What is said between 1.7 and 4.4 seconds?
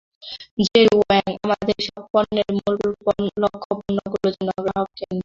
সব পণ্যের মূল লক্ষ্য পণ্যগুলো